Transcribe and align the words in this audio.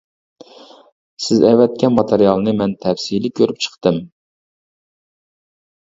سىز 1.25 1.43
ئەۋەتكەن 1.49 1.93
ماتېرىيالنى 1.99 2.55
مەن 2.63 2.75
تەپسىلىي 2.87 3.35
كۆرۈپ 3.41 3.63
چىقتىم. 3.67 4.03